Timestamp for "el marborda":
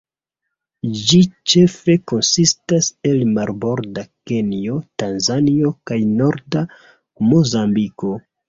3.11-4.07